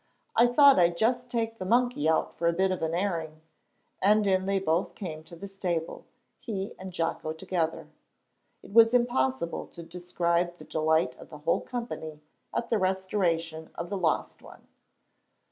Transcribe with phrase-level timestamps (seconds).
[0.35, 3.41] "I thought I'd just take the monkey out for a bit of an airing;"
[4.01, 6.05] and in they both came to the stable,
[6.39, 7.87] he and Jocko together.
[8.63, 12.19] It was impossible to describe the delight of the whole company
[12.51, 14.67] at the restoration of the lost one.